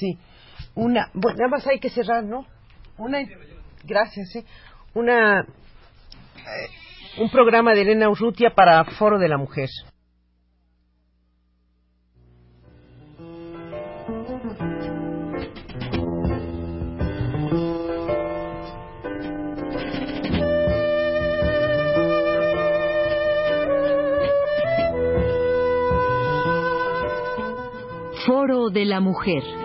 Sí. 0.00 0.18
Una, 0.74 1.10
bueno, 1.12 1.36
nada 1.40 1.50
más 1.50 1.66
hay 1.66 1.78
que 1.78 1.90
cerrar, 1.90 2.24
¿no? 2.24 2.46
Una, 2.96 3.18
gracias, 3.84 4.30
sí. 4.32 4.42
Una, 4.94 5.40
eh, 5.40 7.18
un 7.18 7.30
programa 7.30 7.74
de 7.74 7.82
Elena 7.82 8.08
Urrutia 8.08 8.54
para 8.54 8.82
Foro 8.84 9.18
de 9.18 9.28
la 9.28 9.36
Mujer. 9.36 9.68
Foro 28.24 28.70
de 28.70 28.84
la 28.86 29.00
Mujer. 29.00 29.59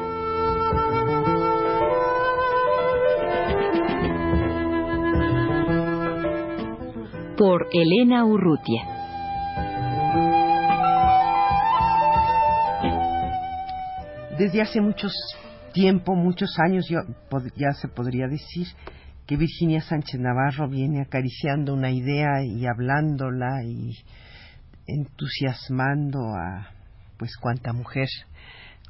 Por 7.37 7.67
Elena 7.73 8.23
Urrutia. 8.23 8.81
Desde 14.37 14.61
hace 14.61 14.79
muchos 14.79 15.11
tiempo, 15.73 16.15
muchos 16.15 16.49
años, 16.65 16.87
ya 16.89 17.71
se 17.73 17.89
podría 17.89 18.27
decir 18.27 18.67
que 19.27 19.35
Virginia 19.35 19.81
Sánchez 19.81 20.21
Navarro 20.21 20.69
viene 20.69 21.01
acariciando 21.01 21.73
una 21.73 21.91
idea 21.91 22.41
y 22.45 22.65
hablándola 22.67 23.63
y 23.65 23.91
entusiasmando 24.87 26.19
a 26.35 26.69
pues 27.17 27.35
cuánta 27.35 27.73
mujer 27.73 28.07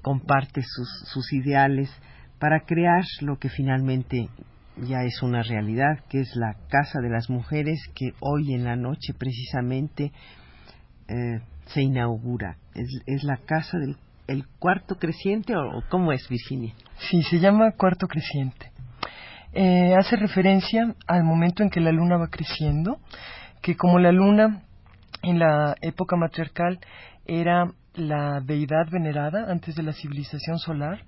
comparte 0.03 0.61
sus, 0.61 1.09
sus 1.11 1.33
ideales 1.33 1.89
para 2.37 2.59
crear 2.59 3.03
lo 3.21 3.37
que 3.39 3.49
finalmente 3.49 4.29
ya 4.77 5.03
es 5.03 5.21
una 5.21 5.41
realidad, 5.43 5.99
que 6.09 6.19
es 6.21 6.35
la 6.35 6.55
Casa 6.69 6.99
de 7.01 7.09
las 7.09 7.29
Mujeres, 7.29 7.79
que 7.95 8.11
hoy 8.19 8.53
en 8.53 8.63
la 8.63 8.75
noche 8.75 9.13
precisamente 9.17 10.11
eh, 11.07 11.39
se 11.67 11.81
inaugura. 11.81 12.57
Es, 12.73 13.01
es, 13.05 13.23
la 13.23 13.37
Casa 13.37 13.77
del 13.77 13.97
el 14.27 14.47
Cuarto 14.59 14.95
Creciente, 14.95 15.55
o 15.55 15.83
cómo 15.89 16.11
es, 16.11 16.27
Virginia? 16.29 16.73
Sí, 17.09 17.21
se 17.23 17.39
llama 17.39 17.71
Cuarto 17.71 18.07
Creciente. 18.07 18.71
Eh, 19.53 19.95
hace 19.95 20.15
referencia 20.15 20.95
al 21.07 21.23
momento 21.23 21.63
en 21.63 21.69
que 21.69 21.79
la 21.79 21.91
luna 21.91 22.17
va 22.17 22.27
creciendo, 22.27 22.99
que 23.61 23.75
como 23.77 23.99
la 23.99 24.11
luna 24.11 24.63
en 25.21 25.39
la 25.39 25.75
época 25.81 26.15
matriarcal 26.17 26.79
era 27.25 27.71
la 27.93 28.41
deidad 28.41 28.89
venerada 28.91 29.49
antes 29.49 29.75
de 29.75 29.83
la 29.83 29.93
civilización 29.93 30.57
solar, 30.57 31.03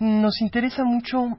nos 0.00 0.40
interesa 0.40 0.82
mucho 0.84 1.38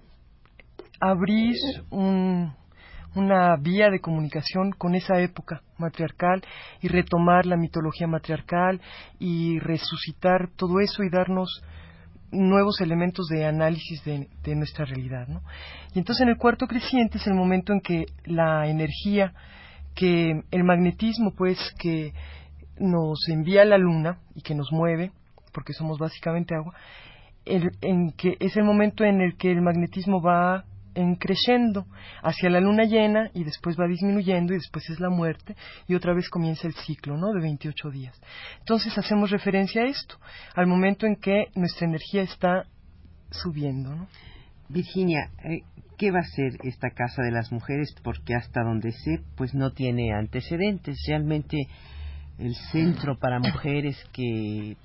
abrir 0.99 1.55
una 1.91 3.55
vía 3.57 3.89
de 3.89 3.99
comunicación 3.99 4.71
con 4.71 4.95
esa 4.95 5.19
época 5.19 5.61
matriarcal 5.77 6.43
y 6.81 6.87
retomar 6.87 7.45
la 7.45 7.57
mitología 7.57 8.07
matriarcal 8.07 8.81
y 9.19 9.59
resucitar 9.59 10.49
todo 10.55 10.79
eso 10.79 11.03
y 11.03 11.09
darnos 11.09 11.63
nuevos 12.31 12.81
elementos 12.81 13.27
de 13.27 13.45
análisis 13.45 14.03
de, 14.03 14.27
de 14.43 14.55
nuestra 14.55 14.85
realidad. 14.85 15.27
¿no? 15.27 15.41
Y 15.93 15.99
entonces 15.99 16.23
en 16.23 16.29
el 16.29 16.37
cuarto 16.37 16.67
creciente 16.67 17.17
es 17.17 17.27
el 17.27 17.33
momento 17.33 17.73
en 17.73 17.81
que 17.81 18.05
la 18.25 18.67
energía, 18.67 19.33
que 19.95 20.43
el 20.51 20.63
magnetismo, 20.63 21.33
pues, 21.35 21.57
que 21.79 22.13
nos 22.79 23.27
envía 23.29 23.65
la 23.65 23.77
luna 23.77 24.19
y 24.35 24.41
que 24.41 24.55
nos 24.55 24.71
mueve, 24.71 25.11
porque 25.53 25.73
somos 25.73 25.97
básicamente 25.97 26.53
agua, 26.53 26.75
en 27.45 28.11
que 28.11 28.35
es 28.39 28.55
el 28.57 28.65
momento 28.65 29.03
en 29.03 29.21
el 29.21 29.37
que 29.37 29.51
el 29.51 29.61
magnetismo 29.61 30.21
va 30.21 30.65
en 30.97 31.15
creciendo 31.15 31.85
hacia 32.23 32.49
la 32.49 32.59
luna 32.59 32.85
llena 32.85 33.29
y 33.35 33.43
después 33.43 33.77
va 33.79 33.87
disminuyendo 33.87 34.53
y 34.53 34.57
después 34.57 34.89
es 34.89 34.99
la 34.99 35.09
muerte 35.09 35.55
y 35.87 35.93
otra 35.93 36.13
vez 36.13 36.27
comienza 36.29 36.67
el 36.67 36.73
ciclo, 36.73 37.17
¿no? 37.17 37.33
De 37.33 37.41
28 37.41 37.91
días. 37.91 38.19
Entonces 38.59 38.97
hacemos 38.97 39.29
referencia 39.29 39.83
a 39.83 39.85
esto, 39.85 40.15
al 40.55 40.65
momento 40.65 41.05
en 41.05 41.15
que 41.15 41.45
nuestra 41.53 41.87
energía 41.87 42.23
está 42.23 42.63
subiendo, 43.29 43.95
¿no? 43.95 44.07
Virginia, 44.69 45.29
eh, 45.43 45.61
¿qué 45.97 46.11
va 46.11 46.19
a 46.19 46.35
ser 46.35 46.57
esta 46.63 46.89
Casa 46.89 47.21
de 47.21 47.31
las 47.31 47.51
Mujeres? 47.51 47.93
Porque 48.03 48.33
hasta 48.33 48.63
donde 48.63 48.91
sé, 48.91 49.21
pues 49.35 49.53
no 49.53 49.71
tiene 49.71 50.13
antecedentes. 50.13 50.97
Realmente 51.07 51.67
el 52.39 52.55
centro 52.71 53.17
para 53.19 53.39
mujeres 53.39 53.97
que 54.11 54.75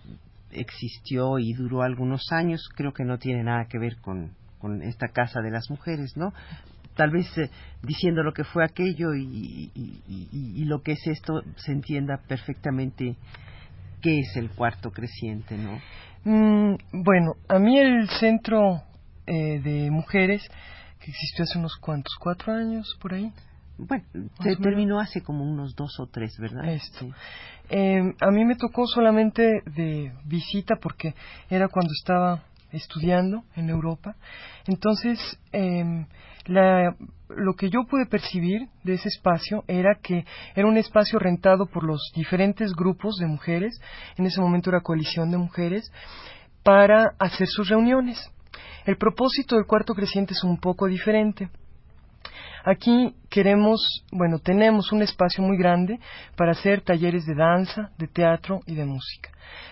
existió 0.50 1.38
y 1.38 1.54
duró 1.54 1.82
algunos 1.82 2.31
años, 2.32 2.69
creo 2.76 2.92
que 2.92 3.04
no 3.04 3.19
tiene 3.19 3.42
nada 3.42 3.65
que 3.65 3.78
ver 3.78 3.97
con, 3.97 4.36
con 4.62 4.80
esta 4.82 5.08
casa 5.08 5.42
de 5.42 5.50
las 5.50 5.68
mujeres, 5.68 6.16
¿no? 6.16 6.32
Tal 6.94 7.10
vez 7.10 7.26
eh, 7.36 7.50
diciendo 7.82 8.22
lo 8.22 8.32
que 8.32 8.44
fue 8.44 8.64
aquello 8.64 9.14
y, 9.14 9.70
y, 9.74 10.64
lo 10.64 10.82
que 10.82 10.92
es 10.92 11.06
esto 11.06 11.42
se 11.56 11.72
entienda 11.72 12.20
perfectamente 12.28 13.16
qué 14.00 14.20
es 14.20 14.36
el 14.36 14.50
cuarto 14.50 14.92
creciente, 14.92 15.58
¿no? 15.58 15.80
Mm, 16.24 16.76
bueno, 16.92 17.32
a 17.48 17.58
mí 17.58 17.76
el 17.78 18.08
centro 18.08 18.82
eh, 19.26 19.60
de 19.60 19.90
mujeres 19.90 20.42
que 21.00 21.10
existió 21.10 21.42
hace 21.42 21.58
unos 21.58 21.76
cuantos, 21.76 22.14
cuatro 22.20 22.52
años 22.52 22.96
por 23.00 23.14
ahí, 23.14 23.32
bueno, 23.78 24.04
se 24.42 24.54
terminó 24.56 25.00
hace 25.00 25.22
como 25.22 25.44
unos 25.44 25.74
dos 25.74 25.98
o 25.98 26.06
tres, 26.06 26.38
¿verdad? 26.38 26.72
Esto. 26.72 27.08
Em, 27.68 28.14
a 28.20 28.30
mí 28.30 28.44
me 28.44 28.54
tocó 28.54 28.86
solamente 28.86 29.62
de 29.74 30.12
visita 30.24 30.76
porque 30.76 31.14
era 31.48 31.68
cuando 31.68 31.92
estaba 31.92 32.44
estudiando 32.72 33.44
en 33.56 33.71
Europa. 33.71 34.16
Entonces, 34.66 35.19
eh, 35.53 36.06
lo 36.47 37.55
que 37.55 37.71
yo 37.71 37.84
pude 37.84 38.06
percibir 38.06 38.69
de 38.84 38.94
ese 38.94 39.09
espacio 39.09 39.65
era 39.69 39.97
que 40.03 40.25
era 40.55 40.66
un 40.66 40.77
espacio 40.77 41.19
rentado 41.19 41.66
por 41.66 41.84
los 41.84 42.12
diferentes 42.15 42.72
grupos 42.72 43.16
de 43.16 43.27
mujeres, 43.27 43.81
en 44.16 44.27
ese 44.27 44.41
momento 44.41 44.71
era 44.71 44.81
coalición 44.81 45.31
de 45.31 45.38
mujeres, 45.38 45.93
para 46.62 47.15
hacer 47.19 47.49
sus 47.49 47.69
reuniones. 47.69 48.31
El 48.84 48.97
propósito 48.97 49.56
del 49.56 49.66
cuarto 49.66 49.94
creciente 49.94 50.34
es 50.34 50.43
un 50.43 50.59
poco 50.59 50.87
diferente. 50.87 51.49
Aquí 52.64 53.16
queremos, 53.28 54.04
bueno, 54.12 54.38
tenemos 54.38 54.92
un 54.92 55.02
espacio 55.02 55.42
muy 55.42 55.58
grande 55.58 55.98
para 56.36 56.52
hacer 56.52 56.80
talleres 56.80 57.26
de 57.26 57.34
danza, 57.34 57.90
de 57.98 58.06
teatro 58.06 58.60
y 58.66 58.76
de 58.76 58.84
música. 58.84 59.30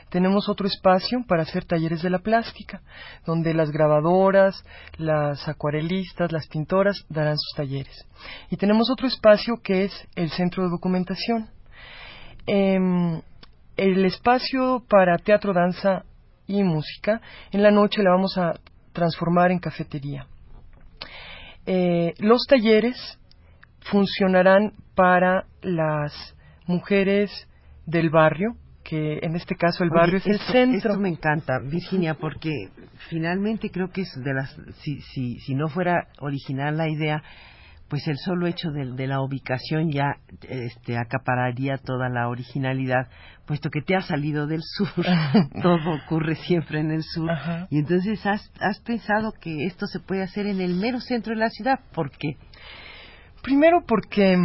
Tenemos 0.08 0.48
otro 0.48 0.66
espacio 0.66 1.24
para 1.28 1.42
hacer 1.42 1.64
talleres 1.64 2.02
de 2.02 2.10
la 2.10 2.18
plástica, 2.18 2.82
donde 3.24 3.54
las 3.54 3.70
grabadoras, 3.70 4.64
las 4.98 5.48
acuarelistas, 5.48 6.32
las 6.32 6.48
pintoras 6.48 7.04
darán 7.08 7.38
sus 7.38 7.56
talleres. 7.56 8.06
Y 8.50 8.56
tenemos 8.56 8.90
otro 8.90 9.06
espacio 9.06 9.60
que 9.62 9.84
es 9.84 10.08
el 10.16 10.30
centro 10.30 10.64
de 10.64 10.70
documentación. 10.70 11.48
Em, 12.46 13.22
el 13.76 14.04
espacio 14.04 14.82
para 14.88 15.16
teatro, 15.18 15.52
danza 15.52 16.04
y 16.48 16.64
música, 16.64 17.20
en 17.52 17.62
la 17.62 17.70
noche 17.70 18.02
la 18.02 18.10
vamos 18.10 18.36
a 18.36 18.54
transformar 18.92 19.52
en 19.52 19.60
cafetería. 19.60 20.26
Eh, 21.66 22.14
los 22.18 22.42
talleres 22.48 23.18
funcionarán 23.80 24.72
para 24.94 25.46
las 25.62 26.12
mujeres 26.66 27.30
del 27.86 28.10
barrio, 28.10 28.56
que 28.84 29.18
en 29.22 29.36
este 29.36 29.56
caso 29.56 29.84
el 29.84 29.90
barrio 29.90 30.18
es 30.18 30.26
el 30.26 30.38
centro. 30.38 30.90
Esto 30.90 31.00
me 31.00 31.08
encanta, 31.08 31.58
Virginia, 31.62 32.14
porque 32.14 32.50
finalmente 33.08 33.70
creo 33.70 33.90
que 33.90 34.02
es 34.02 34.12
de 34.16 34.34
las, 34.34 34.56
si, 34.80 35.00
si, 35.00 35.38
si 35.40 35.54
no 35.54 35.68
fuera 35.68 36.08
original 36.18 36.76
la 36.76 36.88
idea, 36.88 37.22
pues 37.90 38.06
el 38.06 38.16
solo 38.18 38.46
hecho 38.46 38.70
de, 38.70 39.06
la 39.08 39.20
ubicación 39.20 39.90
ya 39.90 40.16
este, 40.48 40.96
acapararía 40.96 41.76
toda 41.76 42.08
la 42.08 42.28
originalidad, 42.28 43.08
puesto 43.46 43.68
que 43.68 43.82
te 43.82 43.96
has 43.96 44.06
salido 44.06 44.46
del 44.46 44.62
sur, 44.62 44.88
todo 45.62 45.96
ocurre 46.04 46.36
siempre 46.36 46.78
en 46.78 46.92
el 46.92 47.02
sur, 47.02 47.28
y 47.68 47.80
entonces 47.80 48.24
has, 48.24 48.48
has 48.60 48.78
pensado 48.80 49.32
que 49.32 49.66
esto 49.66 49.86
se 49.86 49.98
puede 49.98 50.22
hacer 50.22 50.46
en 50.46 50.60
el 50.60 50.76
mero 50.76 51.00
centro 51.00 51.34
de 51.34 51.40
la 51.40 51.50
ciudad, 51.50 51.80
¿por 51.92 52.12
qué? 52.12 52.36
Primero 53.42 53.82
porque, 53.84 54.36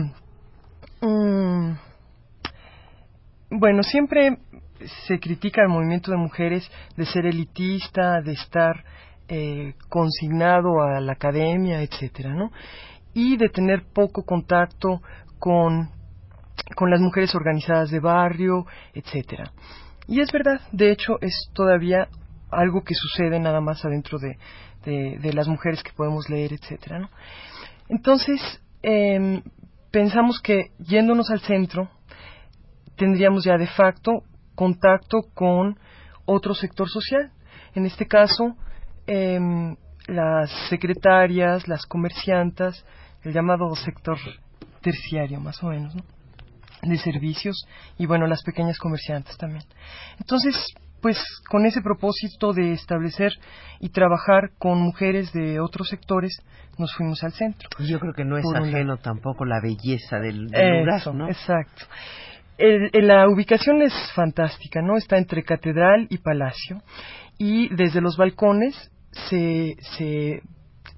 mm, 1.02 1.72
bueno, 3.52 3.84
siempre 3.84 4.40
se 5.08 5.20
critica 5.20 5.62
el 5.62 5.70
movimiento 5.70 6.10
de 6.10 6.18
mujeres 6.18 6.70
de 6.98 7.06
ser 7.06 7.28
elitista, 7.28 8.22
de 8.22 8.34
estar 8.34 8.84
eh, 9.28 9.74
consignado 9.90 10.82
a 10.82 11.00
la 11.00 11.14
academia, 11.14 11.82
etcétera, 11.82 12.34
¿no? 12.34 12.52
Y 13.16 13.38
de 13.38 13.50
tener 13.50 13.84
poco 13.94 14.24
contacto 14.24 15.02
con, 15.40 15.90
con 16.76 16.92
las 16.92 17.00
mujeres 17.00 17.34
organizadas 17.34 17.90
de 17.90 18.00
barrio, 18.00 18.68
etcétera. 18.94 19.52
Y 20.08 20.20
es 20.20 20.32
verdad, 20.32 20.62
de 20.72 20.92
hecho 20.92 21.18
es 21.22 21.50
todavía 21.54 22.10
algo 22.52 22.84
que 22.84 22.94
sucede 22.94 23.40
nada 23.40 23.62
más 23.62 23.84
adentro 23.84 24.20
de, 24.20 24.38
de, 24.86 25.34
las 25.34 25.48
mujeres 25.48 25.82
que 25.82 25.94
podemos 25.94 26.30
leer, 26.30 26.54
etcétera. 26.54 27.00
¿no? 27.00 27.10
Entonces, 27.90 28.40
em, 28.84 29.42
pensamos 29.92 30.40
que 30.42 30.72
yéndonos 30.78 31.32
al 31.32 31.40
centro, 31.40 31.90
tendríamos 32.98 33.46
ya 33.46 33.58
de 33.58 33.68
facto 33.68 34.24
contacto 34.56 35.24
con 35.34 35.80
otro 36.26 36.54
sector 36.54 36.90
social. 36.90 37.32
En 37.74 37.86
este 37.86 38.06
caso, 38.06 38.56
em, 39.08 39.76
las 40.08 40.52
secretarias, 40.70 41.68
las 41.68 41.86
comerciantas, 41.86 42.86
el 43.26 43.34
llamado 43.34 43.76
sector 43.76 44.18
terciario 44.82 45.40
más 45.40 45.62
o 45.64 45.68
menos, 45.68 45.96
¿no? 45.96 46.04
de 46.82 46.98
servicios 46.98 47.66
y 47.98 48.06
bueno, 48.06 48.28
las 48.28 48.44
pequeñas 48.44 48.78
comerciantes 48.78 49.38
también. 49.38 49.64
Entonces, 50.20 50.56
pues 51.02 51.18
con 51.50 51.66
ese 51.66 51.82
propósito 51.82 52.54
de 52.54 52.74
establecer 52.74 53.32
y 53.80 53.90
trabajar 53.90 54.52
con 54.58 54.80
mujeres 54.80 55.32
de 55.34 55.60
otros 55.60 55.88
sectores, 55.90 56.38
nos 56.78 56.94
fuimos 56.96 57.24
al 57.24 57.32
centro. 57.32 57.70
Y 57.80 57.88
yo 57.88 58.00
creo 58.00 58.14
que 58.14 58.26
no 58.26 58.38
es 58.38 58.46
ajeno 58.56 58.98
tampoco 58.98 59.46
la 59.46 59.62
belleza 59.62 60.20
del, 60.20 60.46
lugar, 60.46 61.14
¿no? 61.14 61.28
Exacto. 61.28 61.86
la 62.58 63.28
ubicación 63.30 63.82
es 63.82 63.94
fantástica, 64.14 64.82
¿no? 64.82 64.98
Está 64.98 65.18
entre 65.18 65.44
catedral 65.44 66.08
y 66.10 66.18
palacio 66.20 66.82
y 67.38 67.74
desde 67.76 68.02
los 68.02 68.18
balcones 68.18 68.92
se, 69.30 69.76
se, 69.98 70.42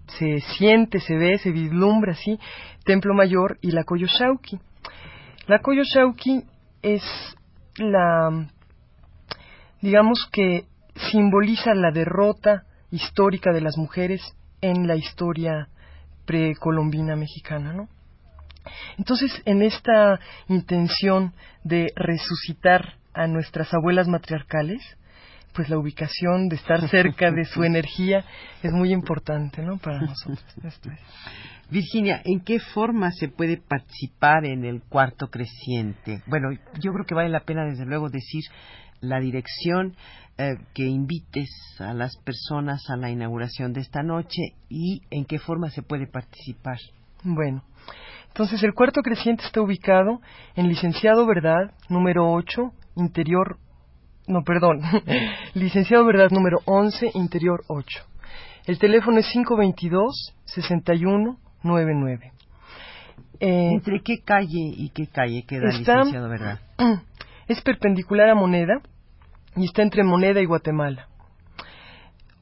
se 0.07 0.39
siente, 0.57 0.99
se 0.99 1.15
ve, 1.15 1.37
se 1.37 1.51
vislumbra 1.51 2.13
así 2.13 2.39
Templo 2.83 3.13
Mayor 3.13 3.57
y 3.61 3.71
la 3.71 3.83
Koyoshauki. 3.83 4.59
La 5.47 5.59
Koyoshauki 5.59 6.43
es 6.81 7.03
la, 7.77 8.49
digamos 9.81 10.27
que 10.31 10.65
simboliza 11.11 11.73
la 11.73 11.91
derrota 11.91 12.63
histórica 12.91 13.51
de 13.51 13.61
las 13.61 13.77
mujeres 13.77 14.21
en 14.61 14.87
la 14.87 14.95
historia 14.95 15.67
precolombina 16.25 17.15
mexicana, 17.15 17.73
¿no? 17.73 17.87
Entonces, 18.97 19.31
en 19.45 19.61
esta 19.61 20.19
intención 20.49 21.33
de 21.63 21.87
resucitar 21.95 22.95
a 23.13 23.27
nuestras 23.27 23.73
abuelas 23.73 24.07
matriarcales, 24.07 24.81
pues 25.53 25.69
la 25.69 25.77
ubicación 25.77 26.49
de 26.49 26.55
estar 26.55 26.87
cerca 26.89 27.31
de 27.31 27.45
su 27.45 27.63
energía 27.65 28.23
es 28.61 28.71
muy 28.71 28.91
importante, 28.91 29.61
¿no? 29.61 29.77
Para 29.77 30.01
nosotros. 30.01 30.43
Virginia, 31.69 32.21
¿en 32.23 32.39
qué 32.39 32.59
forma 32.59 33.11
se 33.11 33.27
puede 33.27 33.57
participar 33.57 34.45
en 34.45 34.63
el 34.63 34.81
cuarto 34.83 35.27
creciente? 35.27 36.21
Bueno, 36.27 36.49
yo 36.79 36.93
creo 36.93 37.05
que 37.05 37.15
vale 37.15 37.29
la 37.29 37.41
pena, 37.41 37.65
desde 37.65 37.85
luego, 37.85 38.09
decir 38.09 38.43
la 39.01 39.19
dirección, 39.19 39.95
eh, 40.37 40.55
que 40.73 40.83
invites 40.83 41.49
a 41.79 41.93
las 41.93 42.15
personas 42.17 42.89
a 42.89 42.95
la 42.95 43.09
inauguración 43.09 43.73
de 43.73 43.81
esta 43.81 44.03
noche 44.03 44.53
y 44.69 45.01
en 45.09 45.25
qué 45.25 45.39
forma 45.39 45.69
se 45.71 45.81
puede 45.81 46.07
participar. 46.07 46.77
Bueno, 47.23 47.63
entonces 48.27 48.61
el 48.63 48.73
cuarto 48.73 49.01
creciente 49.01 49.43
está 49.45 49.61
ubicado 49.61 50.21
en 50.55 50.67
Licenciado 50.67 51.25
Verdad, 51.25 51.73
número 51.89 52.31
8, 52.31 52.71
interior 52.95 53.57
no, 54.27 54.43
perdón, 54.43 54.81
licenciado 55.53 56.05
Verdad 56.05 56.29
número 56.31 56.59
11, 56.65 57.11
interior 57.13 57.63
8. 57.67 58.03
El 58.67 58.79
teléfono 58.79 59.19
es 59.19 59.27
522-6199. 59.33 62.31
Eh, 63.39 63.69
¿Entre 63.71 64.01
qué 64.01 64.23
calle 64.23 64.73
y 64.75 64.89
qué 64.89 65.05
calle 65.07 65.45
queda 65.47 65.67
licenciado 65.67 66.27
Verdad? 66.29 66.59
Es 67.47 67.61
perpendicular 67.61 68.29
a 68.29 68.35
Moneda 68.35 68.81
y 69.55 69.63
está 69.63 69.81
entre 69.81 70.03
Moneda 70.03 70.41
y 70.41 70.45
Guatemala. 70.45 71.07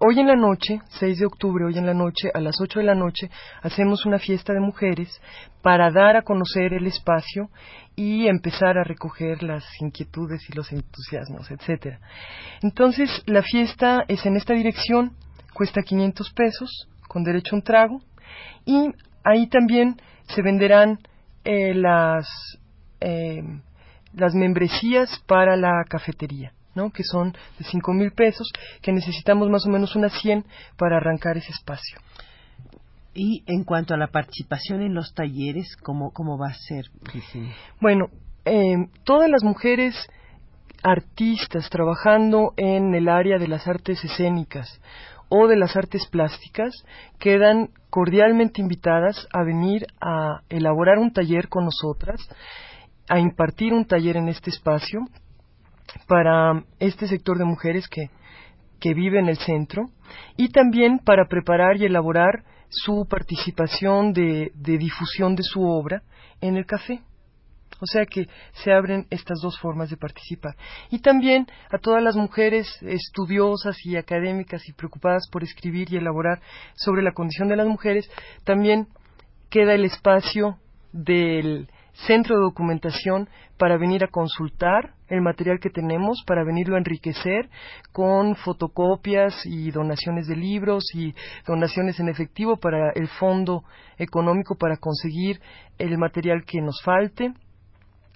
Hoy 0.07 0.19
en 0.19 0.27
la 0.27 0.35
noche, 0.35 0.81
6 0.99 1.17
de 1.17 1.25
octubre, 1.25 1.65
hoy 1.65 1.79
en 1.79 1.87
la 1.87 1.95
noche, 1.95 2.29
a 2.31 2.39
las 2.39 2.61
8 2.61 2.77
de 2.77 2.85
la 2.85 2.93
noche, 2.93 3.31
hacemos 3.63 4.05
una 4.05 4.19
fiesta 4.19 4.53
de 4.53 4.59
mujeres 4.59 5.19
para 5.63 5.89
dar 5.89 6.15
a 6.15 6.21
conocer 6.21 6.73
el 6.73 6.85
espacio 6.85 7.49
y 7.95 8.27
empezar 8.27 8.77
a 8.77 8.83
recoger 8.83 9.41
las 9.41 9.65
inquietudes 9.81 10.47
y 10.47 10.53
los 10.53 10.71
entusiasmos, 10.71 11.49
etcétera. 11.49 11.99
Entonces, 12.61 13.09
la 13.25 13.41
fiesta 13.41 14.05
es 14.07 14.23
en 14.27 14.35
esta 14.35 14.53
dirección, 14.53 15.13
cuesta 15.55 15.81
500 15.81 16.33
pesos, 16.33 16.87
con 17.07 17.23
derecho 17.23 17.55
a 17.55 17.57
un 17.57 17.63
trago, 17.63 18.01
y 18.63 18.91
ahí 19.23 19.47
también 19.47 19.99
se 20.27 20.43
venderán 20.43 20.99
eh, 21.43 21.73
las, 21.73 22.27
eh, 22.99 23.41
las 24.13 24.35
membresías 24.35 25.19
para 25.25 25.55
la 25.55 25.83
cafetería. 25.89 26.54
¿No? 26.75 26.91
que 26.91 27.03
son 27.03 27.31
de 27.57 27.65
cinco 27.65 27.93
mil 27.93 28.11
pesos, 28.11 28.47
que 28.81 28.91
necesitamos 28.91 29.49
más 29.49 29.65
o 29.65 29.69
menos 29.69 29.95
unas 29.95 30.13
100 30.21 30.45
para 30.77 30.97
arrancar 30.97 31.37
ese 31.37 31.51
espacio. 31.51 31.99
Y 33.13 33.43
en 33.47 33.63
cuanto 33.63 33.93
a 33.93 33.97
la 33.97 34.07
participación 34.07 34.81
en 34.81 34.93
los 34.93 35.13
talleres, 35.13 35.77
¿cómo, 35.81 36.11
cómo 36.11 36.37
va 36.37 36.49
a 36.49 36.53
ser? 36.53 36.85
Bueno, 37.79 38.07
eh, 38.43 38.75
todas 39.05 39.29
las 39.29 39.43
mujeres 39.43 39.95
artistas 40.83 41.69
trabajando 41.69 42.53
en 42.57 42.93
el 42.93 43.07
área 43.07 43.39
de 43.39 43.47
las 43.47 43.67
artes 43.67 44.03
escénicas 44.03 44.79
o 45.29 45.47
de 45.47 45.55
las 45.55 45.75
artes 45.75 46.07
plásticas 46.07 46.71
quedan 47.17 47.69
cordialmente 47.89 48.61
invitadas 48.61 49.27
a 49.33 49.43
venir 49.43 49.87
a 49.99 50.41
elaborar 50.49 50.99
un 50.99 51.11
taller 51.11 51.47
con 51.47 51.65
nosotras, 51.65 52.21
a 53.07 53.19
impartir 53.19 53.73
un 53.73 53.85
taller 53.85 54.17
en 54.17 54.27
este 54.27 54.49
espacio 54.49 54.99
para 56.07 56.63
este 56.79 57.07
sector 57.07 57.37
de 57.37 57.45
mujeres 57.45 57.87
que, 57.87 58.09
que 58.79 58.93
vive 58.93 59.19
en 59.19 59.29
el 59.29 59.37
centro 59.37 59.89
y 60.37 60.49
también 60.49 60.99
para 60.99 61.25
preparar 61.27 61.77
y 61.77 61.85
elaborar 61.85 62.43
su 62.69 63.07
participación 63.09 64.13
de, 64.13 64.51
de 64.55 64.77
difusión 64.77 65.35
de 65.35 65.43
su 65.43 65.63
obra 65.63 66.03
en 66.41 66.57
el 66.57 66.65
café. 66.65 67.01
O 67.81 67.85
sea 67.85 68.05
que 68.05 68.27
se 68.63 68.71
abren 68.71 69.05
estas 69.09 69.39
dos 69.41 69.59
formas 69.59 69.89
de 69.89 69.97
participar. 69.97 70.55
Y 70.91 70.99
también 70.99 71.45
a 71.71 71.77
todas 71.77 72.01
las 72.01 72.15
mujeres 72.15 72.67
estudiosas 72.81 73.77
y 73.85 73.97
académicas 73.97 74.67
y 74.69 74.73
preocupadas 74.73 75.27
por 75.29 75.43
escribir 75.43 75.91
y 75.91 75.97
elaborar 75.97 76.39
sobre 76.75 77.03
la 77.03 77.11
condición 77.11 77.49
de 77.49 77.57
las 77.57 77.67
mujeres, 77.67 78.09
también 78.45 78.87
queda 79.49 79.73
el 79.73 79.83
espacio 79.83 80.57
del 80.93 81.69
centro 82.07 82.35
de 82.35 82.41
documentación 82.41 83.29
para 83.57 83.77
venir 83.77 84.03
a 84.03 84.09
consultar 84.09 84.93
el 85.07 85.21
material 85.21 85.59
que 85.59 85.69
tenemos, 85.69 86.23
para 86.25 86.43
venirlo 86.43 86.75
a 86.75 86.79
enriquecer 86.79 87.49
con 87.91 88.35
fotocopias 88.35 89.45
y 89.45 89.71
donaciones 89.71 90.27
de 90.27 90.35
libros 90.35 90.83
y 90.93 91.13
donaciones 91.47 91.99
en 91.99 92.09
efectivo 92.09 92.57
para 92.57 92.91
el 92.91 93.07
fondo 93.07 93.63
económico 93.97 94.55
para 94.55 94.77
conseguir 94.77 95.39
el 95.77 95.97
material 95.97 96.43
que 96.45 96.61
nos 96.61 96.81
falte. 96.83 97.33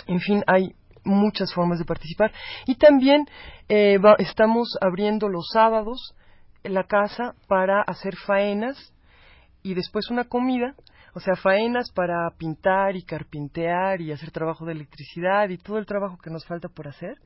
En 0.07 0.19
fin, 0.19 0.43
hay 0.47 0.73
muchas 1.03 1.53
formas 1.53 1.79
de 1.79 1.85
participar. 1.85 2.31
Y 2.65 2.75
también 2.75 3.25
eh, 3.69 3.97
estamos 4.17 4.77
abriendo 4.81 5.29
los 5.29 5.47
sábados 5.53 6.15
la 6.63 6.83
casa 6.83 7.35
para 7.47 7.81
hacer 7.81 8.15
faenas 8.15 8.93
y 9.63 9.73
después 9.73 10.09
una 10.09 10.25
comida 10.25 10.75
o 11.13 11.19
sea, 11.19 11.35
faenas 11.35 11.91
para 11.91 12.29
pintar 12.37 12.95
y 12.95 13.03
carpintear 13.03 14.01
y 14.01 14.11
hacer 14.11 14.31
trabajo 14.31 14.65
de 14.65 14.73
electricidad 14.73 15.49
y 15.49 15.57
todo 15.57 15.77
el 15.77 15.85
trabajo 15.85 16.17
que 16.17 16.29
nos 16.29 16.45
falta 16.45 16.69
por 16.69 16.87
hacer, 16.87 17.17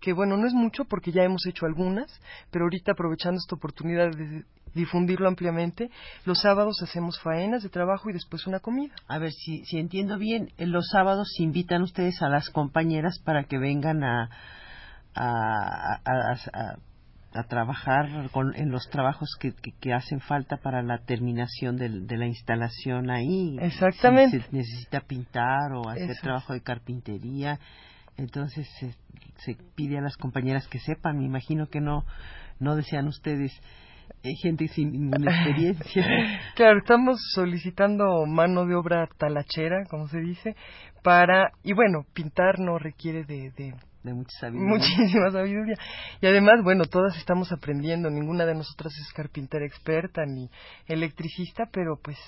que 0.00 0.12
bueno, 0.12 0.36
no 0.36 0.46
es 0.46 0.52
mucho 0.52 0.84
porque 0.84 1.12
ya 1.12 1.22
hemos 1.22 1.46
hecho 1.46 1.66
algunas, 1.66 2.20
pero 2.50 2.64
ahorita 2.64 2.92
aprovechando 2.92 3.38
esta 3.38 3.54
oportunidad 3.54 4.10
de 4.10 4.44
difundirlo 4.74 5.28
ampliamente, 5.28 5.90
los 6.24 6.40
sábados 6.40 6.82
hacemos 6.82 7.20
faenas 7.20 7.62
de 7.62 7.68
trabajo 7.68 8.10
y 8.10 8.14
después 8.14 8.46
una 8.46 8.60
comida. 8.60 8.94
A 9.06 9.18
ver, 9.18 9.32
si, 9.32 9.64
si 9.64 9.78
entiendo 9.78 10.18
bien, 10.18 10.50
los 10.58 10.88
sábados 10.90 11.28
invitan 11.38 11.82
ustedes 11.82 12.22
a 12.22 12.28
las 12.28 12.48
compañeras 12.50 13.18
para 13.24 13.44
que 13.44 13.58
vengan 13.58 14.02
a, 14.02 14.30
a 15.14 16.00
a 16.04 16.76
trabajar 17.44 18.08
en 18.54 18.70
los 18.70 18.88
trabajos 18.90 19.36
que, 19.40 19.52
que, 19.80 19.92
hacen 19.92 20.20
falta 20.20 20.58
para 20.58 20.82
la 20.82 20.98
terminación 20.98 21.76
de, 21.76 21.88
la 21.88 22.26
instalación 22.26 23.10
ahí. 23.10 23.56
Exactamente. 23.60 24.40
Si 24.40 24.46
se 24.46 24.56
necesita 24.56 25.00
pintar 25.00 25.72
o 25.72 25.88
hacer 25.88 26.16
trabajo 26.20 26.52
de 26.52 26.60
carpintería, 26.60 27.58
entonces 28.18 28.68
se, 28.78 28.94
se, 29.38 29.56
pide 29.74 29.98
a 29.98 30.02
las 30.02 30.16
compañeras 30.16 30.68
que 30.68 30.78
sepan. 30.78 31.18
Me 31.18 31.24
imagino 31.24 31.68
que 31.68 31.80
no, 31.80 32.04
no 32.60 32.76
desean 32.76 33.08
ustedes 33.08 33.52
eh, 34.22 34.34
gente 34.42 34.68
sin 34.68 34.92
ninguna 34.92 35.32
experiencia. 35.32 36.06
claro, 36.54 36.78
estamos 36.78 37.18
solicitando 37.34 38.26
mano 38.26 38.66
de 38.66 38.74
obra 38.74 39.08
talachera, 39.16 39.84
como 39.88 40.06
se 40.08 40.20
dice, 40.20 40.54
para, 41.02 41.52
y 41.62 41.72
bueno, 41.72 42.04
pintar 42.12 42.58
no 42.58 42.78
requiere 42.78 43.24
de 43.24 43.50
de 43.56 43.74
mucha 44.04 44.36
sabiduría. 44.40 44.68
Muchísima 44.68 45.30
sabiduría. 45.30 45.76
Y 46.20 46.26
además, 46.26 46.62
bueno, 46.64 46.84
todas 46.86 47.16
estamos 47.16 47.52
aprendiendo. 47.52 48.10
Ninguna 48.10 48.44
de 48.44 48.54
nosotras 48.54 48.92
es 48.98 49.12
carpintera 49.12 49.64
experta 49.64 50.24
ni 50.26 50.50
electricista, 50.86 51.68
pero 51.72 51.96
pues 52.02 52.18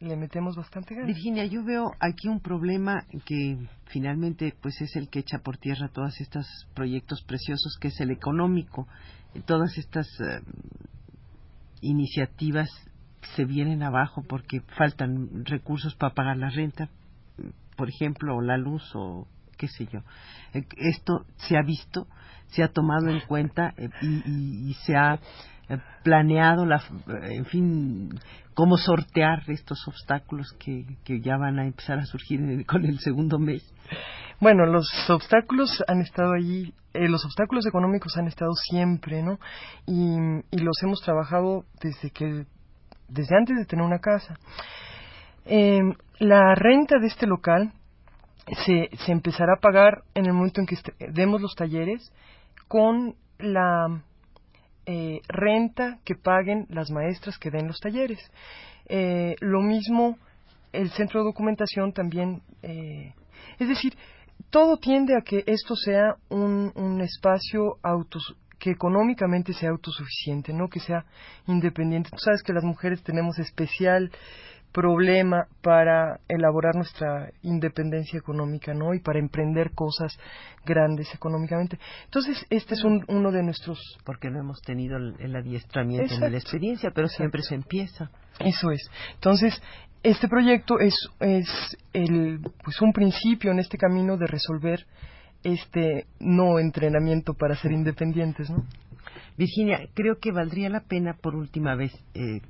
le 0.00 0.16
metemos 0.16 0.56
bastante 0.56 0.94
ganas. 0.94 1.08
Virginia, 1.08 1.46
yo 1.46 1.64
veo 1.64 1.92
aquí 2.00 2.28
un 2.28 2.40
problema 2.40 3.04
que 3.24 3.56
finalmente 3.86 4.54
pues 4.60 4.80
es 4.80 4.94
el 4.96 5.08
que 5.08 5.20
echa 5.20 5.38
por 5.38 5.56
tierra 5.56 5.88
todos 5.88 6.20
estos 6.20 6.46
proyectos 6.74 7.22
preciosos, 7.22 7.78
que 7.80 7.88
es 7.88 8.00
el 8.00 8.10
económico. 8.10 8.86
Todas 9.46 9.76
estas 9.78 10.06
eh, 10.20 10.40
iniciativas 11.80 12.68
se 13.34 13.44
vienen 13.44 13.82
abajo 13.82 14.22
porque 14.28 14.60
faltan 14.76 15.44
recursos 15.44 15.94
para 15.94 16.14
pagar 16.14 16.36
la 16.36 16.50
renta, 16.50 16.88
por 17.76 17.88
ejemplo, 17.88 18.36
o 18.36 18.42
la 18.42 18.56
luz 18.56 18.82
o 18.94 19.26
qué 19.56 19.68
sé 19.68 19.86
yo. 19.86 20.00
Eh, 20.52 20.64
esto 20.76 21.24
se 21.36 21.56
ha 21.56 21.62
visto, 21.62 22.06
se 22.48 22.62
ha 22.62 22.68
tomado 22.68 23.08
en 23.08 23.20
cuenta 23.20 23.74
eh, 23.76 23.88
y, 24.02 24.74
se 24.84 24.96
ha 24.96 25.18
eh, 25.68 25.78
planeado, 26.02 26.66
la, 26.66 26.82
en 27.22 27.44
fin, 27.46 28.20
cómo 28.54 28.76
sortear 28.76 29.42
estos 29.48 29.86
obstáculos 29.88 30.54
que, 30.58 30.84
que 31.04 31.20
ya 31.20 31.36
van 31.36 31.58
a 31.58 31.66
empezar 31.66 31.98
a 31.98 32.06
surgir 32.06 32.64
con 32.66 32.84
el 32.84 32.98
segundo 33.00 33.38
mes? 33.38 33.62
Bueno, 34.40 34.66
los 34.66 34.88
obstáculos 35.08 35.82
han 35.86 36.00
estado 36.00 36.32
allí, 36.32 36.74
los 36.92 37.24
obstáculos 37.24 37.66
económicos 37.66 38.16
han 38.16 38.26
estado 38.26 38.52
siempre, 38.54 39.22
¿no? 39.22 39.38
Y, 39.86 40.16
y, 40.50 40.58
los 40.58 40.76
hemos 40.82 41.00
trabajado 41.02 41.64
desde 41.80 42.10
que, 42.10 42.44
desde 43.08 43.36
antes 43.36 43.56
de 43.56 43.64
tener 43.64 43.84
una 43.84 44.00
casa. 44.00 44.36
Eh, 45.46 45.80
la 46.18 46.54
renta 46.54 46.98
de 46.98 47.06
este 47.06 47.26
local 47.26 47.72
se, 48.66 48.90
se 49.04 49.12
empezará 49.12 49.54
a 49.54 49.60
pagar 49.60 50.02
en 50.14 50.26
el 50.26 50.32
momento 50.32 50.60
en 50.60 50.66
que 50.66 50.76
demos 51.10 51.40
los 51.40 51.54
talleres 51.54 52.12
con 52.68 53.14
la 53.38 54.02
eh, 54.86 55.20
renta 55.28 55.98
que 56.04 56.14
paguen 56.14 56.66
las 56.68 56.90
maestras 56.90 57.38
que 57.38 57.50
den 57.50 57.66
los 57.66 57.78
talleres. 57.78 58.18
Eh, 58.86 59.34
lo 59.40 59.60
mismo, 59.62 60.18
el 60.72 60.90
centro 60.90 61.20
de 61.20 61.26
documentación 61.26 61.92
también, 61.92 62.42
eh, 62.62 63.14
es 63.58 63.68
decir, 63.68 63.96
todo 64.50 64.76
tiende 64.76 65.16
a 65.16 65.22
que 65.22 65.42
esto 65.46 65.74
sea 65.74 66.16
un, 66.28 66.70
un 66.74 67.00
espacio 67.00 67.78
autos, 67.82 68.36
que 68.58 68.70
económicamente 68.70 69.52
sea 69.52 69.70
autosuficiente, 69.70 70.52
no 70.52 70.68
que 70.68 70.80
sea 70.80 71.04
independiente. 71.46 72.10
Tú 72.10 72.18
sabes 72.18 72.42
que 72.42 72.52
las 72.52 72.64
mujeres 72.64 73.02
tenemos 73.02 73.38
especial 73.38 74.10
problema 74.74 75.46
para 75.62 76.18
elaborar 76.28 76.74
nuestra 76.74 77.30
independencia 77.42 78.18
económica, 78.18 78.74
¿no? 78.74 78.92
Y 78.92 78.98
para 78.98 79.20
emprender 79.20 79.70
cosas 79.70 80.18
grandes 80.66 81.14
económicamente. 81.14 81.78
Entonces, 82.06 82.44
este 82.50 82.74
es 82.74 82.82
uno 82.82 83.30
de 83.30 83.42
nuestros... 83.44 83.78
Porque 84.04 84.30
no 84.30 84.40
hemos 84.40 84.60
tenido 84.62 84.96
el, 84.96 85.36
adiestramiento 85.36 86.14
en 86.14 86.32
la 86.32 86.38
experiencia, 86.38 86.90
pero 86.92 87.06
siempre 87.06 87.42
se 87.42 87.54
empieza. 87.54 88.10
Eso 88.40 88.72
es. 88.72 88.90
Entonces, 89.14 89.62
este 90.02 90.26
proyecto 90.26 90.80
es, 90.80 90.94
es 91.20 91.48
el, 91.92 92.40
pues 92.64 92.82
un 92.82 92.92
principio 92.92 93.52
en 93.52 93.60
este 93.60 93.78
camino 93.78 94.16
de 94.16 94.26
resolver 94.26 94.84
este 95.44 96.06
no 96.18 96.58
entrenamiento 96.58 97.34
para 97.34 97.54
ser 97.54 97.70
independientes, 97.70 98.50
¿no? 98.50 98.64
Virginia, 99.36 99.78
creo 99.94 100.18
que 100.20 100.32
valdría 100.32 100.68
la 100.68 100.80
pena 100.80 101.14
por 101.20 101.36
última 101.36 101.74
vez 101.74 101.92
eh, 102.14 102.40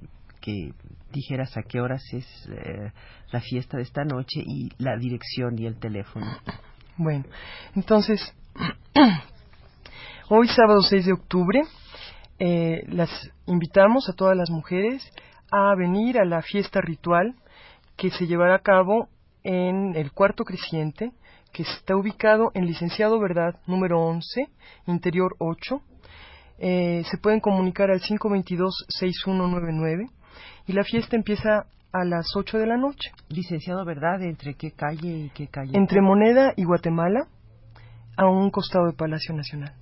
que 0.45 0.75
dijeras 1.11 1.57
a 1.57 1.63
qué 1.63 1.81
horas 1.81 2.05
es 2.13 2.27
eh, 2.51 2.93
la 3.33 3.41
fiesta 3.41 3.79
de 3.79 3.85
esta 3.85 4.05
noche 4.05 4.43
y 4.45 4.69
la 4.77 4.99
dirección 4.99 5.59
y 5.59 5.65
el 5.65 5.79
teléfono. 5.79 6.27
Bueno, 6.99 7.25
entonces, 7.75 8.21
hoy 10.29 10.49
sábado 10.49 10.83
6 10.83 11.07
de 11.07 11.15
octubre, 11.15 11.63
eh, 12.39 12.83
las 12.89 13.09
invitamos 13.47 14.11
a 14.11 14.13
todas 14.13 14.37
las 14.37 14.51
mujeres 14.51 15.11
a 15.51 15.75
venir 15.77 16.19
a 16.19 16.27
la 16.27 16.43
fiesta 16.43 16.83
ritual 16.83 17.35
que 17.97 18.11
se 18.11 18.27
llevará 18.27 18.57
a 18.57 18.63
cabo 18.63 19.09
en 19.45 19.97
el 19.97 20.13
cuarto 20.13 20.45
creciente, 20.45 21.13
que 21.55 21.63
está 21.63 21.97
ubicado 21.97 22.51
en 22.53 22.67
Licenciado 22.67 23.19
Verdad 23.19 23.61
número 23.67 23.99
11, 23.99 24.51
Interior 24.89 25.37
8. 25.39 25.81
Eh, 26.59 27.03
se 27.11 27.17
pueden 27.17 27.41
comunicar 27.41 27.91
al 27.91 28.01
522-6199 28.01 30.11
y 30.67 30.73
la 30.73 30.85
fiesta 30.85 31.17
empieza 31.17 31.67
a 31.93 32.05
las 32.05 32.27
8 32.37 32.59
de 32.59 32.67
la 32.67 32.77
noche. 32.77 33.11
Licenciado, 33.29 33.85
¿verdad? 33.85 34.23
¿Entre 34.23 34.55
qué 34.55 34.73
calle 34.73 35.09
y 35.09 35.31
qué 35.31 35.47
calle? 35.49 35.71
Entre 35.75 36.01
Moneda 36.01 36.53
y 36.57 36.65
Guatemala, 36.65 37.29
a 38.17 38.27
un 38.27 38.51
costado 38.51 38.87
de 38.87 38.93
Palacio 38.93 39.35
Nacional. 39.35 39.75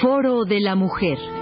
Foro 0.00 0.44
de 0.44 0.60
la 0.60 0.74
Mujer. 0.74 1.39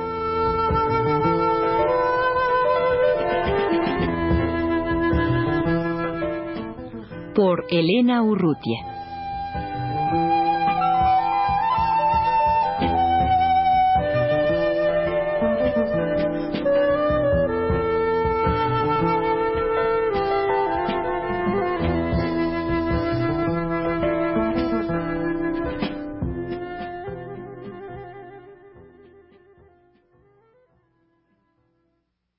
Por 7.38 7.66
Elena 7.70 8.20
Urrutia. 8.20 8.97